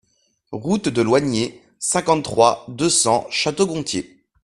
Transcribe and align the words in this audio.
Route 0.53 0.89
de 0.89 1.03
Loigné, 1.03 1.61
cinquante-trois, 1.77 2.65
deux 2.69 2.89
cents 2.89 3.27
Château-Gontier 3.29 4.23